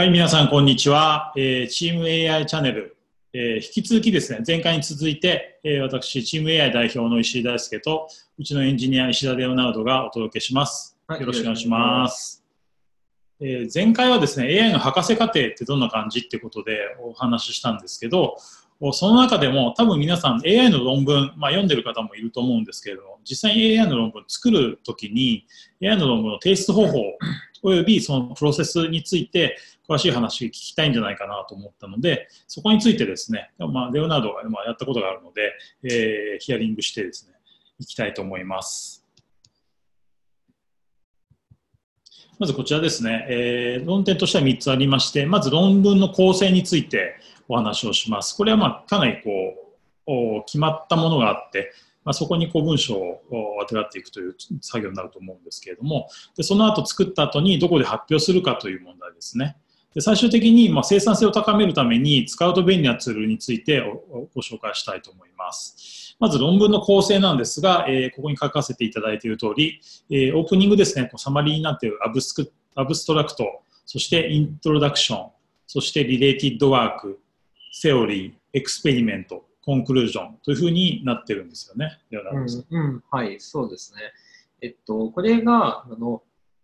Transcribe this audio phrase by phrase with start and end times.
[0.00, 1.30] はい、皆さん、こんにちは。
[1.36, 2.96] えー、チーム AI チャンネル、
[3.34, 8.08] えー、引き続きですね、前回に続いて、えー、私、チーム AI 代表の石井大輔と、
[8.38, 10.96] うちのエンジニア、石田レオナルドがお届けします。
[11.10, 12.42] よろしくお願いします。
[13.42, 18.38] えー、前回はですね、AI の博士課程ってどんな感じってことでお話ししたんですけど、
[18.94, 25.46] その中でも多分皆さん AI の論文、まあ、読んでる方もいると思うんですけれども、実際に AI の論文作るときに
[25.82, 26.98] AI の論文の提出方法
[27.62, 29.56] およびそのプロセスについて
[29.88, 35.52] 詳しい話を聞きたいんじゃないかなと思ったので、そこについてですね、まあ、レオナルドがやったことがあるので、
[35.82, 37.34] えー、ヒアリングしてですね、
[37.78, 39.04] いきたいと思います。
[42.38, 47.16] まずこちらですね、えー、論点としては3つありまして、まず論文の構成について
[47.48, 48.34] お話をします。
[48.36, 51.72] これはまあかなりこう決まったものがあって、
[52.04, 53.20] まあ、そこにこう文章を
[53.62, 59.56] あてがっていくという作業になると思うんですけれども、でその後作った後にどこで発表するかという問題ですね。
[59.94, 63.82] で最終的にまあ生産性を高めるために使うと便利なツールについて
[64.34, 66.16] ご紹介したいと思います。
[66.20, 75.30] まず論文の構成なんですが、えー、ここに書かせていただいている通り、えー、オープニングですね、こうサマリーになっているアブスクアブストラクト、そしてイントロダクション、
[75.66, 77.18] そしてリレーティッドワーク、
[77.72, 81.98] theory、experiment、conclusion というふうになってるんですよね。
[82.70, 84.00] うん、うん、はい、そうですね。
[84.62, 86.22] えっと、これが、あの、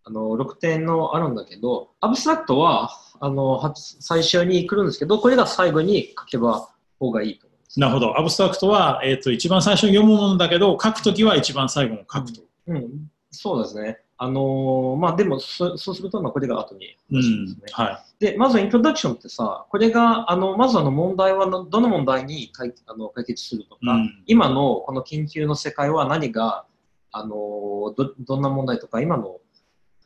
[0.08, 6.68] あの6点のあるんだけど、アブストラクトはあの最初に来るんですけど、これが最後に書けば
[7.00, 7.80] 方がいいと思います。
[7.80, 8.16] なるほど。
[8.16, 12.40] アブストラクトは、えーと、一番最初に読むものだけど、書くときは一番最後に書くと。
[12.68, 13.98] うん、うん、そうですね。
[14.18, 16.96] あのー、まあでもそ、そうすると、まあこれが後にね。
[17.10, 18.24] うん、はい。
[18.24, 26.64] で、まずイントロダクションってさ、これが、あの、まずあの問題はどの問題に解あの解決するとか、うん、今のこの研究の世界は何が、
[27.12, 29.38] あのど、どんな問題とか、今の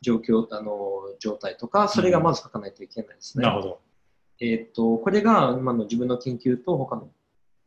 [0.01, 0.73] 状況、あの、
[1.19, 3.43] 状態とか、それがまず書かないといけないですね。
[3.43, 3.79] なるほど。
[4.39, 7.09] えっ、と、これが今の自分の研究と他の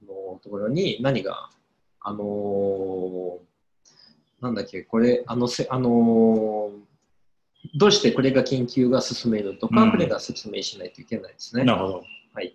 [0.06, 1.48] のところに何が、
[2.00, 3.38] あのー、
[4.44, 11.64] なんだっけ、これ、あの、せあのー、どうしてこれが研究が進めるとか、うん、これが説明しないといけないですね。
[11.64, 12.04] なるほど。
[12.34, 12.54] はい。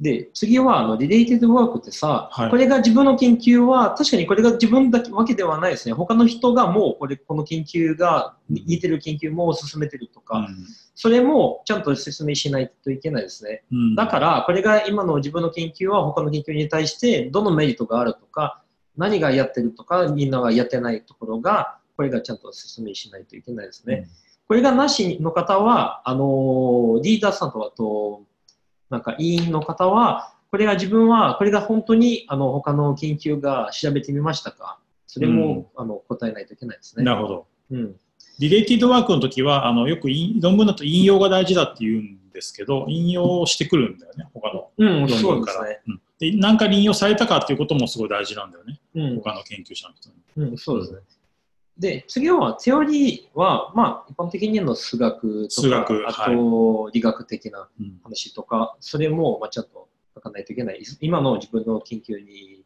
[0.00, 5.94] で、次は、あの、リレーティドワークってさ、はい、これが自分の研究は、確かにこれが自分だけわけではないですね。
[5.94, 13.64] 他の人がもう、これ、この研究が、似てる研究も進めてるとか、うん、それもちゃんと説明しないといけないですね。
[13.72, 18.63] うん、だから、これが今の自分の研究は他の研究に対して、どのメリットがあるとか、
[18.96, 23.94] 何がやってるとか、みんながやってないところが、これがちゃんと説明しないといけないですね。
[23.94, 24.10] うん、
[24.48, 28.22] これがなしの方は、あの、リーダーさんとあと、
[28.90, 37.04] なんか委員の方は、これが自分は、これが本当にあの他の研究が調べてみましたかそれも、うん、あの答えないといけないですね。
[37.04, 37.46] なるほど。
[37.72, 37.96] うん、
[38.38, 40.08] リレーティッドワークの時は、あのよく
[40.40, 45.60] 論文だと引用が大事だって言うんですけど、引用してくるんだよね、他の論文から。
[45.60, 50.50] うん、ね、うんで何か引用されたかっていうこともすごい大事なんだよね、うん、他の研究者の人に。
[50.50, 51.00] うん、そうですね。
[51.78, 57.68] で、次は、テオリーは、まあ、一般的にの数学とか、あと、理学的な
[58.04, 60.82] 話とか、はい、それも、まあ、ちゃんと書かないといけない。
[61.00, 62.64] 今の自分の研究に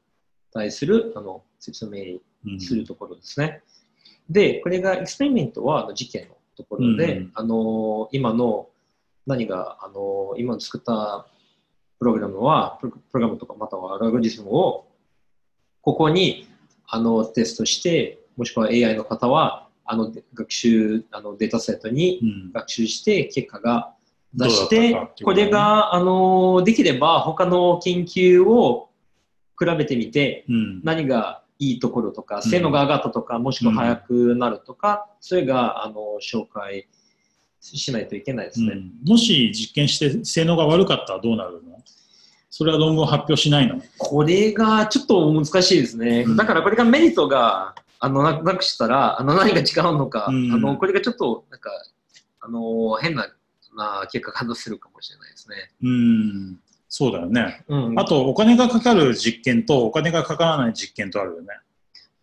[0.52, 2.18] 対する、あの、説明
[2.58, 3.62] するところですね。
[4.28, 8.68] うん、で、これが、エクスペリメントは、あの、事件のところで、うん、あの、今の、
[9.26, 11.26] 何が、あの、今作った
[11.98, 14.87] プログラムは、プログラムとかまたはアルゴリズムを、
[15.88, 16.46] ここに、
[16.86, 22.20] あの、テストして、もしくは AI の方は、あの学習、あのデータセットに
[22.52, 23.94] 学習して結果が
[24.34, 28.90] 出して、うんこれが、あの、できれば他の研究を
[29.58, 36.86] 比べてみて、うん、何がいいところとか、性能が上がったとか、もしくは速くなるとか、それが、あの、紹介
[37.62, 38.74] しないといけないですね。
[39.06, 41.67] もし実験して性能が悪かったらどうなるの？
[42.58, 43.80] それは論文発表しないの？
[43.98, 46.24] これがちょっと難しいですね。
[46.36, 49.64] だからこれがメリットがあのなくしたらあの何が違う
[49.96, 51.70] のか、うん、あのこれがちょっとなんか
[52.40, 53.28] あの変な
[53.76, 55.56] な結果が出せるかもしれないですね。
[55.84, 56.60] うん。
[56.88, 61.48] そうだよね、うん、あとお金がかかる実験とお金がかからない実験とあるよね。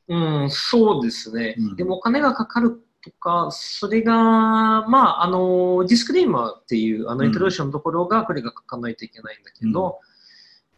[0.10, 1.56] うん、そうですね。
[1.58, 10.00] うん、でもお金がかかるとか、それが、まあ、あの、ディスクレーマーっていう、あの、イントローションのところが、これが書かないといけないんだけど、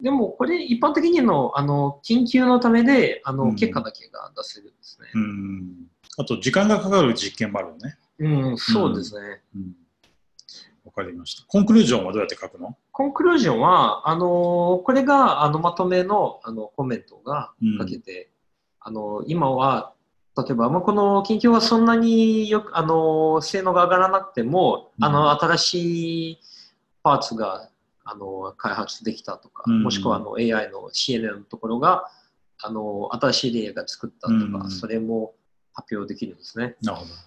[0.00, 5.08] でもこれ一般的にのあの緊急のためであの、結果だけが出せるんですね。
[5.14, 5.86] うん。
[6.16, 7.98] あと時間がかかる実験もあるよね。
[8.20, 9.40] うん、そうですね。
[9.56, 9.76] うん。
[10.84, 11.44] わ、かりました。
[11.46, 12.76] コンクルージョンはどうやって書くの？
[12.92, 18.28] コンクルージョンは、あのこれがあのまとめのあのコメントが書けて、うん、
[18.80, 19.92] あの今は
[20.36, 26.38] 例えば、まあ、この研究はそんなによくあの性能が上がらなくても、うん、あの新しい
[27.02, 27.68] パーツが
[28.10, 32.10] あの開発できたとか、うん、もしくはあの AI の CNN のところが
[32.60, 35.34] あの新しいレイヤーが作ったとか、うん、それも
[35.74, 36.76] 発表できるんですね。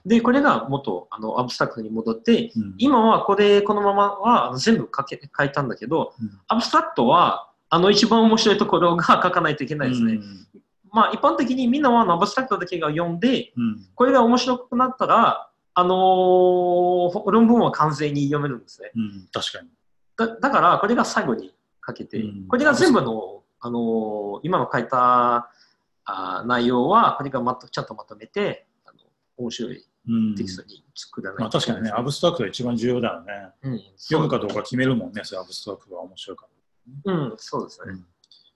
[0.05, 6.13] で、これが元あのアブストラクトに戻って、うん、今はこれ、このままは全部書け書いたんだけど、
[6.47, 10.19] アブストラクトはあの一番面白いところが書かないといけないですね。
[10.91, 13.53] まあ、一般的にみんなはアブストラクトだけが読んで、
[13.95, 18.91] これが面白くなったら、あのー、論文は完全に読めるんですね。
[19.31, 19.69] 確かに
[20.27, 25.51] だだから、これが最後にかけて、これが全部の、あのー、今の書いた
[26.05, 28.97] あ内容は、これがまとちゃんとまとめて、あの
[29.37, 29.85] 面白い
[30.37, 33.49] テキストに作らない、まあ、確かにね、アブストラクトが一番重要だよね。
[33.63, 36.45] うん、読むかどうか決めるもんね、それアブストラクトが面白いか
[37.05, 37.13] ら。
[37.13, 37.93] うん、そうですね。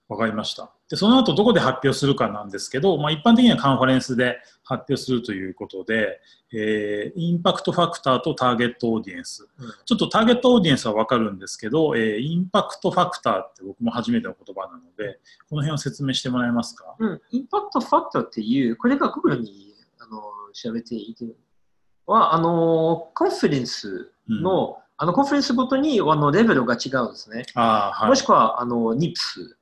[0.08, 0.70] わ、うん、かりました。
[0.88, 6.20] で、その後どこで発表するかなんですけど、まあ、一般的にはカンファレンスで発表するということで、
[6.52, 9.48] えー、インパクトファクターと target audience。
[9.58, 15.18] うん、ちょっと target audience はわかるんですけど、えー、インパクトファクターって僕も初めての言葉なので、
[15.50, 16.94] この辺を説明してもらえますか？
[16.98, 20.22] うん、インパクトファクターっていう、これが Google にあの
[20.52, 21.26] 調べていて
[22.06, 27.44] は、あの、コンフィデンスの、うんあのコンフィデンスごとにあのレベルが違うんですね。
[27.54, 29.14] はい、もしくはあの NIPS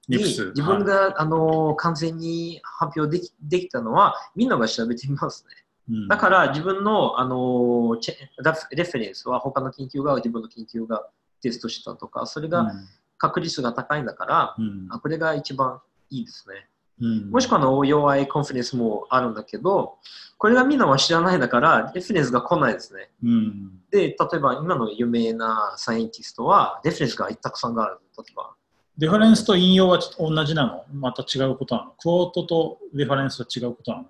[0.09, 5.65] に自分が、はい、あの完全に発表できできたのはみんなが調べてみますね。
[6.09, 7.99] だから自分のあの
[8.71, 11.07] レフェレンスは他の研究が自分の研究が
[11.43, 12.73] テストしたとか、それが
[13.19, 15.81] 確率が高いんだから、うん、これが一番
[16.11, 16.69] いいですね。
[17.00, 19.99] うん、もしくはの弱いカンファレンスもあるんだけど、
[20.38, 23.11] これがみんなは知らないだから、レフェレンスが来ないですね。
[23.23, 27.99] うん、で、例えば今の有名なサイエンティストは、レフェレンスがたくさんある。
[28.17, 28.55] 例えば
[28.96, 30.85] レファレンスと引用は同じなの？
[30.93, 31.91] また違うことなの？
[31.99, 34.05] quote とレファレンスは違うことなの？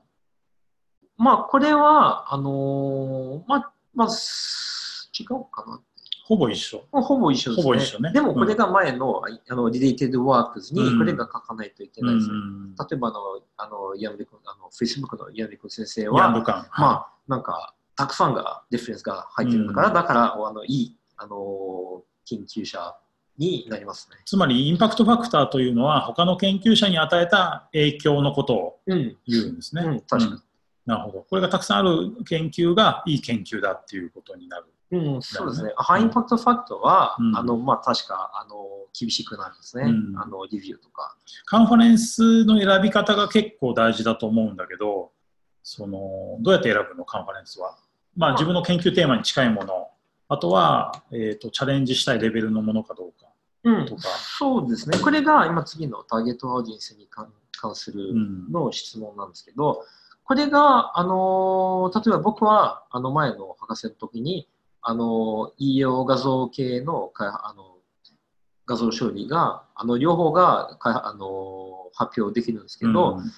[1.17, 5.81] まあ、これは、あのー、まあ、まあ、違うかな。
[6.27, 6.83] ほぼ一緒。
[6.91, 7.63] ほぼ一緒ですね。
[7.63, 8.13] ほぼ一緒ね。
[8.13, 12.33] でも、これが前の、うん、あの、 related works に、これが書かないといけないですね。
[12.33, 13.19] うん、例えば、あの、
[13.59, 22.97] あの、ヤン・ルカン、あの、フェイスブックのヤン・ルカン先生は、まあ、なんか、たくさんが、レフェレンスが入ってるんだから、うん、だから、あの、いい、あの、研究者
[23.37, 24.17] になりますね。
[24.25, 29.83] つまり、インパクトファクターというのは、他の研究者に与えた影響のことを言うんですね。
[29.83, 30.41] うん、確かに。
[30.87, 31.27] なるほど。
[31.29, 34.65] これがたくさんある研究がいい研究だっていうことになる。
[34.91, 35.73] うん、そうですね。
[35.77, 38.55] ハイインパクトファクトは、うん、あの、まあ、確か、あの、
[38.99, 39.85] 厳しくなるんですね。
[39.85, 41.17] うん、あの、リビューとか。
[41.47, 45.11] カンファレンスの選び方が結構大事だと思うんだけど、
[45.63, 47.77] その、どうやって選ぶの、カンファレンスは？
[48.17, 49.89] まあ、自分の研究テーマに近いもの、
[50.29, 53.27] あとは、えっ、ー、と、チャレンジしたいレベルのものかどうか。
[53.65, 54.99] うん、とかそうですね。
[54.99, 57.33] これが今次のターゲットオーディエンスに関
[57.75, 58.13] する
[58.51, 59.85] の質問なんですけど、
[60.23, 64.47] これが、あの例えば僕は、あの前の博士の時に、
[64.87, 67.75] あの医療画像系のあの
[68.67, 73.33] 画像処理が、あの両方があの発表できるんですけど、うん、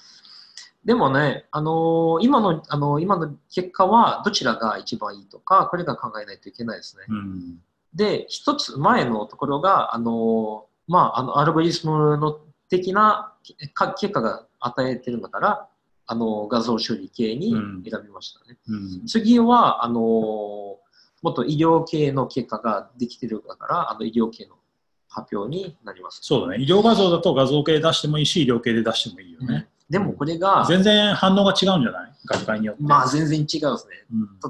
[0.84, 7.04] でもね、あの今のあの今の結果はどちらが一番いいとか、これが考えないといけないですね。
[7.08, 7.58] うん、
[7.94, 13.34] で、一つ前のところが、あのまあ、あのアルゴリズムの的な
[13.98, 15.68] 結果が与えてるんだから、
[16.06, 18.58] あの画像処理系に選びましたね。
[18.68, 20.78] うんうん、次はあの
[21.26, 24.54] もっと医療系の結果ができてるからあの医療系の
[25.08, 26.20] 発表になります。
[26.22, 26.62] そうだね。
[26.62, 29.46] 医療画像だと画像系出してもいいし、医療系で出してもいいよね。
[29.46, 32.12] うん、でもこれが、全然反応が違うんじゃない？
[32.26, 32.82] 学会によって。
[32.84, 33.96] まあ全然違うんですね。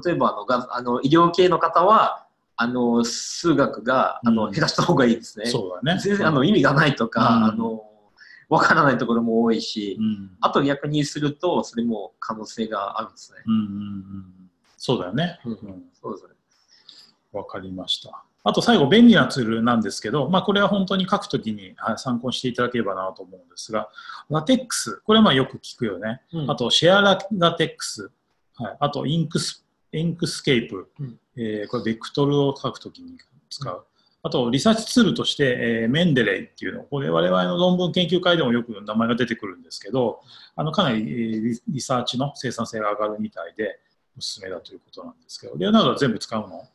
[0.05, 5.47] 例えばあのがあの医療系の方は、あの数学があの、減らした方がいいですね。
[5.47, 5.99] そうだね。
[5.99, 7.85] 全然あの意味がないとか、あの
[8.49, 13.39] わからないところも多いし、うん、あと逆にすると、それも可能性があるんですね。
[13.47, 14.25] うんうんうん、
[14.77, 15.39] そうだよね。
[15.43, 15.57] うん、
[15.99, 16.33] そうですね。
[17.31, 18.23] わかりました。
[18.43, 23.89] あと最後、便利なツールなんですけど、まあ、これは本当に書くときに参考にしていただければなと思うんですが、
[24.29, 26.21] LaTeX、これはまあよく聞くよね。
[26.31, 28.09] うん、あと、 ShareLaTeX、
[28.55, 33.17] はい、あとインクス、 Inkscape、うん、えー、これベクトルを書くときに
[33.49, 33.85] 使う。
[34.23, 40.21] あと、リサーチツールとして、えー、 Mendeley っていうの、これ我々の論文研究会でもよく名前が出てくるんですけど、
[40.55, 43.79] あのかなりリリサーチの生産性が上がるみたいで、
[44.17, 46.67] おすすめだということなんですけど、レオナルドは全部使うの？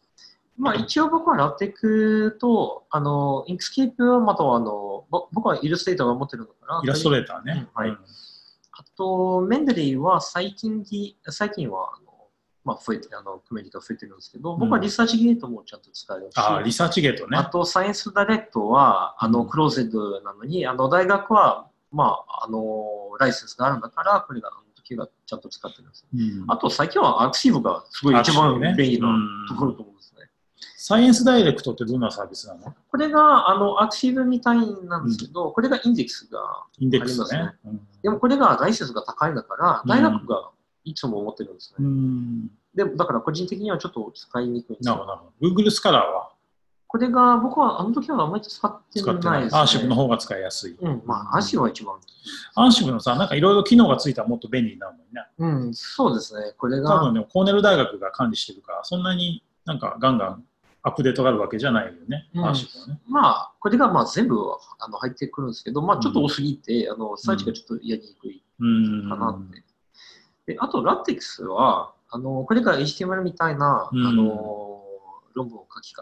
[0.57, 6.81] まあ、一応僕は LaTeX と、あの、 Inkscape はまたはあの、僕はイラストレーターが持ってるのかな。
[6.85, 7.69] イラストレーターね。
[7.75, 7.91] うん、はい。
[7.91, 10.85] うん、あと、 Mendeley は最近
[11.31, 11.93] 最近は
[12.65, 17.37] まあ、増えて、あの、コミュニティが増えてるんですけど、僕は ResearchGate もちゃんと使えるし、ああ、 ResearchGate ね。
[17.37, 26.07] あと、 ScienceDirect は、あの、 closed なのに、あの、大学は、まあ、あの、ライセンスがあるんだから、これが、あの時がちゃんと使ってるんです。
[26.15, 29.09] うん、あと、最近は arXiv がすごい一番便利な
[29.49, 30.31] ところと思うんですね。
[30.85, 32.75] ScienceDirect ってどんなサービスなの？
[32.91, 37.39] これが、あの、 arXiv みたいなんですけど、うん、これがインデックスがありますね。
[37.39, 40.51] ねうん、でもこれがライセンスが高いんだから、大学が
[40.83, 41.87] いつも思ってるんですね。
[41.87, 45.33] うん、でも、だから個人的にはちょっと使いにくいなるほど。
[45.41, 46.33] Google スカラーは？
[46.89, 49.61] これが、僕はあの時はあんまり使ってないです、ね。
[49.61, 50.77] アーシブの方が使いやすい。
[50.81, 51.95] うん、まあ、アーシブは一番。
[52.57, 55.62] アーシブのさ、なんかいろいろ機能がついたらもっと便利になるもんね。
[55.65, 56.55] うん、そうですね。
[56.59, 56.99] これが。
[56.99, 60.45] 多分ね、コーネル大学が管理してるから、そんなになんかガンガン
[60.83, 62.59] アップデートがあるわけじゃないよね、うん、はね。
[63.09, 64.37] まあ、これがまあ全部
[64.79, 68.43] あの入ってくるんですけど、まあ、ちょっと多すぎて、うん、あのサーチがちょっとやりにくい
[69.09, 69.62] かなって。
[70.55, 74.83] であと、ラテックスは、あのこれが HTML みたいな、あの
[75.35, 75.95] 論文を書き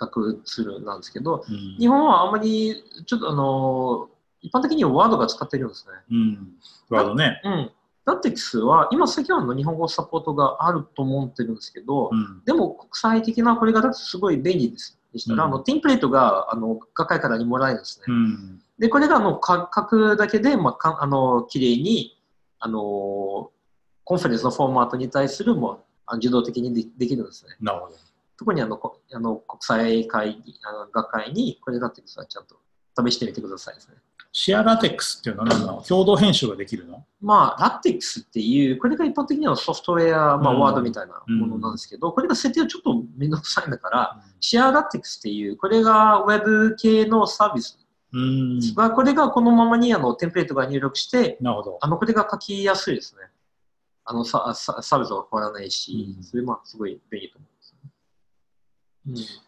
[0.00, 1.44] 書くツールなんですけど、
[1.78, 4.08] 日本はあんまりちょっとあの
[4.42, 5.92] 一般的にはワードが使ってるんですね。
[6.10, 6.52] うん、
[6.88, 7.40] ワードね。
[7.44, 7.70] うん。
[8.10, 14.98] ラテックスは、今、先はの日本語サポートがあると思ってるんですけど、うん、でも国際的なこれがだとすごい便利です。
[15.12, 18.04] でしたら、うん、あのテンプレートがあの学会からにもらえるんですね。
[18.08, 22.18] うん、で、これがあの書くだけで、まあ、かあの綺麗に
[22.58, 23.50] あの
[24.04, 27.56] コンファレンスのフォーマットに対するも自動的にでできるんですね。
[27.60, 27.96] なるほど
[28.36, 28.80] 特にあの
[29.12, 32.56] あの国際会議あの学会にこれだってちゃんと
[33.08, 33.94] 試してみてくださいですね。
[34.32, 37.04] シェアラテックスっていうのは何なの共同編集ができるの？
[37.20, 47.78] まあ、ラテックスっていう、これが一般的にはソフトウェア、まあ、ワードみたいなものなんですけど、うん、これが設定はちょっとめんどくさいんだから、うん、シェアラテックスっていう、これがウェブ系のサービス。
[48.12, 48.60] うん、
[48.94, 51.78] これがこのままにあのテンプレートが入力して、なるほど。
[51.80, 53.22] あのこれが書きやすいですね。
[54.04, 57.50] あのサササービスは変わらないし、それまあすごい便利と思い
[59.10, 59.40] ます、ね、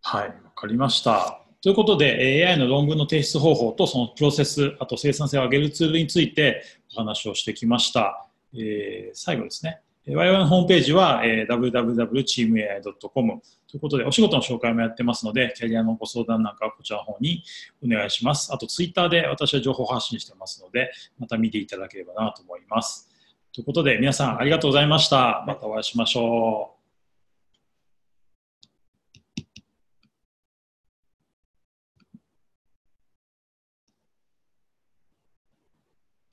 [0.00, 1.42] はい、わかりました。
[1.62, 6.62] ということで、AI の論文の提出方法とそのプロセス、あと生産性を上げるツールについて
[6.94, 8.26] お話をしてきました。
[8.54, 9.82] えー、最後ですね。
[10.08, 17.44] 我々のホームページは、えー、www.teamai.com ということで、お仕事の紹介もやってますので、キャリアのご相談なんかはこちらの方に
[17.84, 18.52] お願いします。
[18.52, 23.10] あと、ツイッターで私は情報発信してますので、また見ていただければなと思います。
[23.52, 25.44] ということで、皆さんありがとうございました。
[25.46, 26.79] またお会いしましょう。